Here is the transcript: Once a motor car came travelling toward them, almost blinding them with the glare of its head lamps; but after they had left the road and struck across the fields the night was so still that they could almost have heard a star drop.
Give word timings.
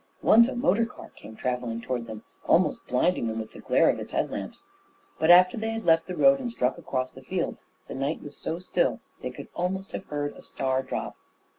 Once 0.23 0.47
a 0.47 0.55
motor 0.55 0.83
car 0.83 1.11
came 1.11 1.35
travelling 1.35 1.79
toward 1.79 2.07
them, 2.07 2.23
almost 2.47 2.83
blinding 2.87 3.27
them 3.27 3.37
with 3.39 3.51
the 3.51 3.59
glare 3.59 3.87
of 3.87 3.99
its 3.99 4.13
head 4.13 4.31
lamps; 4.31 4.63
but 5.19 5.29
after 5.29 5.57
they 5.57 5.69
had 5.69 5.85
left 5.85 6.07
the 6.07 6.15
road 6.17 6.39
and 6.39 6.49
struck 6.49 6.75
across 6.79 7.11
the 7.11 7.21
fields 7.21 7.65
the 7.87 7.93
night 7.93 8.19
was 8.23 8.35
so 8.35 8.57
still 8.57 8.93
that 8.93 9.21
they 9.21 9.29
could 9.29 9.47
almost 9.55 9.91
have 9.91 10.05
heard 10.07 10.33
a 10.35 10.41
star 10.41 10.81
drop. 10.81 11.15